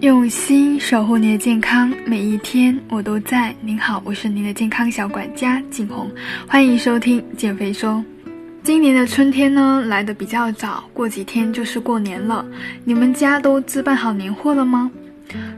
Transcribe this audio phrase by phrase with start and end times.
[0.00, 3.52] 用心守护你的健康，每一天我都在。
[3.60, 6.08] 您好，我是您的健康小管家景红，
[6.46, 8.04] 欢迎收听减肥说。
[8.62, 12.46] 今年的春天呢来的比较早，过几天就是过年了。
[12.84, 14.88] 你们家都置办好年货了吗？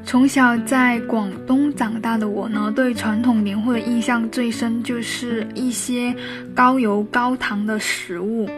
[0.06, 6.14] 从小在广东长大的我呢，对传统年货的印象最深就是一些
[6.54, 8.48] 高油高糖的食物。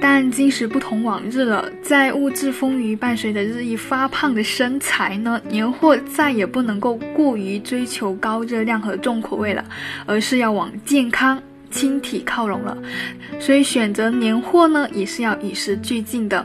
[0.00, 9.64] 但今时不同往日了，在物质丰腴伴随着日益发胖的身材呢，年货再也不能够过于追求高热量和重口味了，
[10.04, 11.42] 而是要往健康。
[11.76, 12.74] 轻体靠拢了，
[13.38, 16.44] 所以选择年货呢也是要与时俱进的。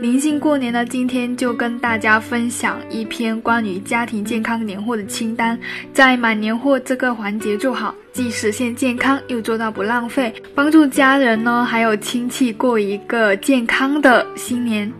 [0.00, 5.58] 临近过年呢，今天就跟大家分享一篇关于家庭健康年货的清单，
[5.92, 14.90] 在买年货这个环节做好，既实现健康，又做到不浪费，帮助家人呢还有亲戚过一个健康的新年。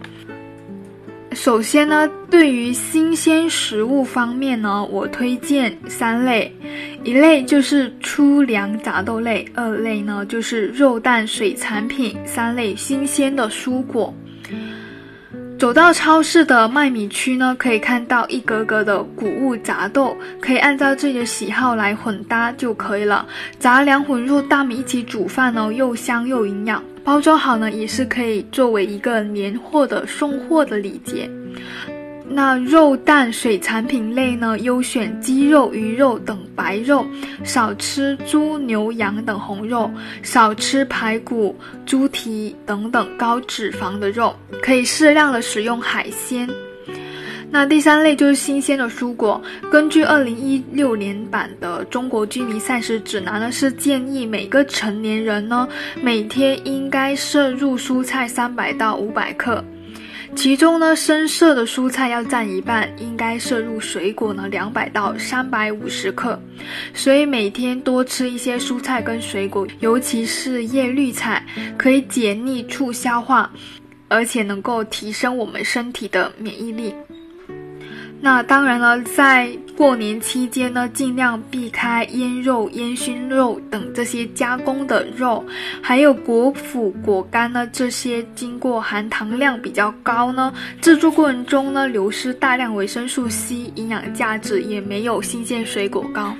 [1.32, 6.52] 首先呢，对于新鲜食物方面呢，我推荐三类，
[7.08, 14.12] 一类就是粗粮杂豆类，二类呢就是肉蛋水产品，三类新鲜的蔬果。
[15.58, 23.26] 走到超市的卖米区呢，可以看到一格格的谷物杂豆，可以按照自己的喜好来混搭就可以了。
[23.58, 26.84] 杂粮混入大米一起煮饭呢，又香又营养。
[27.02, 31.26] 包装好呢，也是可以作为一个年货的送货的礼节。
[32.30, 37.04] 那肉蛋水产品类呢，优选鸡肉、鱼肉等白肉，
[37.42, 39.90] 少吃猪、牛、羊等红肉，
[40.22, 46.48] 少吃排骨、猪蹄等等高脂肪的肉，可以适量的使用海鲜。
[47.50, 49.40] 那第三类就是新鲜的蔬果。
[49.72, 55.66] 根据二零一六年版的《中国居民膳食指南》呢，是建议每个成年人呢
[56.02, 59.64] 每天应该摄入蔬菜三百到五百克，
[60.36, 66.40] 其中呢深色的蔬菜要占一半，应该摄入水果呢两百到三百五十克。
[66.94, 71.44] 所以每天多吃一些蔬菜跟水果，尤其是叶绿菜，
[71.76, 73.50] 可以解腻促消化，
[74.08, 76.94] 而且能够提升我们身体的免疫力。
[78.20, 85.44] 那当然了，在过年期间呢，尽量避开腌肉、烟熏肉等这些加工的肉，
[85.80, 96.34] 还有果脯、果干呢，这些经过含糖量比较高呢，制作过程中呢流失大量维生素 C，营养价值也没有新鲜水果高。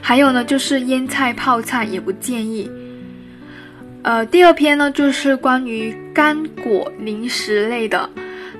[0.00, 2.68] 还有呢，就是腌菜、泡菜也不建议。
[4.02, 8.10] 呃，第二篇呢，就是关于干果零食类的，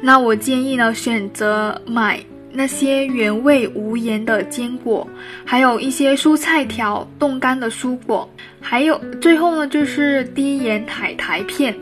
[0.01, 2.25] 那我建议呢，选择买。
[2.53, 5.09] 那些原味无盐的坚果，
[5.45, 8.29] 还有一些蔬菜条、冻干的蔬果，
[8.61, 11.75] 还有最后呢就是低盐海苔片。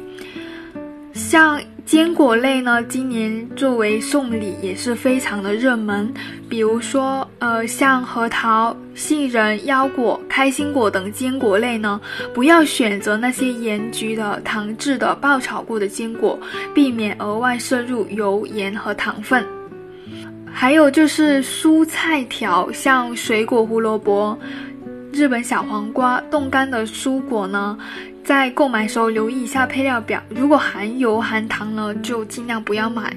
[1.13, 6.13] 像坚果类呢，今年作为送礼也是非常的热门。
[6.49, 12.01] 比如说，呃，像核桃、杏仁、腰果、开心果等坚果类呢，
[12.33, 16.39] 不要选择那些盐焗的、糖制的、爆炒过的坚果，
[16.73, 19.45] 避免额外摄入油盐和糖分。
[20.53, 24.39] 还有就是蔬菜条，像水果胡萝卜、
[25.13, 27.79] 日本小黄瓜、冻干的蔬果呢，
[28.23, 33.15] 在购买时候留意一下配料表，如果含油含糖呢，就尽量不要买。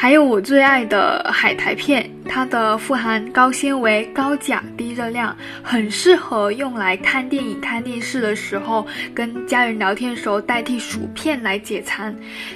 [0.00, 12.14] 还有我最爱的海苔片，它的富含高纤维、高钾、低热量，很适合用来看电影、看电视的时候，跟家人聊天的时候代替薯片来解馋。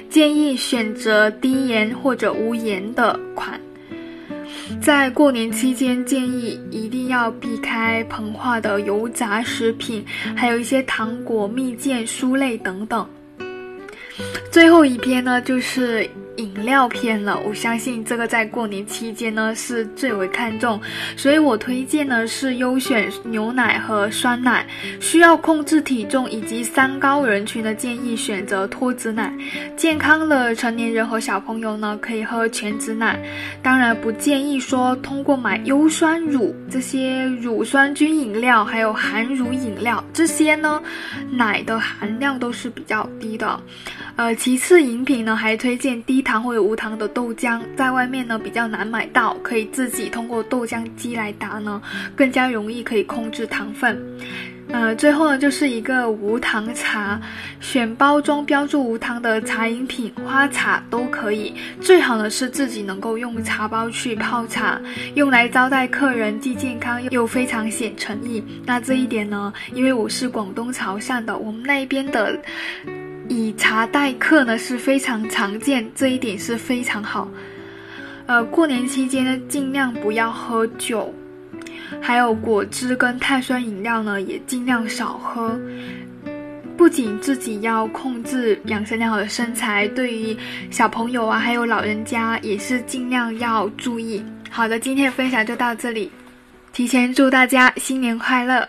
[0.09, 3.59] 建议选择低盐或者无盐的款。
[4.81, 10.01] 在过年期间，建议一定要避开膨化的油炸食品，
[10.33, 13.05] 还有一些糖果、蜜饯、酥类等等。
[14.49, 16.09] 最后一篇呢，就是。
[16.37, 20.79] 饮料篇了，我相信这个在过年期间呢是最为看重，
[21.15, 24.65] 所以我推荐呢是优选牛奶和酸奶。
[24.99, 29.31] 需要控制体重以及三高人群的建议选择脱脂奶。
[29.75, 33.19] 健康的成年人和小朋友呢可以喝全脂奶。
[33.61, 40.81] 当然不建议说通过买优酸乳这些乳酸菌饮料，还有含乳饮料这些呢，
[41.31, 43.59] 奶的含量都是比较低的。
[44.15, 46.21] 呃，其次饮品呢还推荐低。
[46.23, 51.81] 糖或者无糖的豆浆，在外面呢比较难买到，可以自己通过豆浆机来打呢，
[52.15, 54.01] 更加容易可以控制糖分。
[54.69, 57.19] 呃，最后呢就是一个无糖茶，
[57.59, 61.53] 选包装标注无糖的茶饮品，花茶都可以。
[61.81, 64.79] 最好呢是自己能够用茶包去泡茶，
[65.15, 68.41] 用来招待客人，既健康又非常显诚意。
[68.65, 72.39] 那这一点呢，因为我是广东潮汕的，我们那一边的。
[73.29, 77.29] 以茶代客呢是非常常见，这一点是非常好。
[78.25, 81.13] 呃，过年期间呢，尽量不要喝酒，
[82.01, 85.59] 还有果汁跟碳酸饮料呢，也尽量少喝。
[86.75, 90.35] 不仅自己要控制养成良好的身材，对于
[90.71, 94.23] 小朋友啊，还有老人家，也是尽量要注意。
[94.49, 96.11] 好的，今天的分享就到这里，
[96.71, 98.67] 提前祝大家新年快乐！